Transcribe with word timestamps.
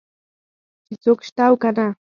چې 0.87 0.93
څوک 1.03 1.19
شته 1.27 1.43
او 1.49 1.55
که 1.61 1.69
نه. 1.77 1.85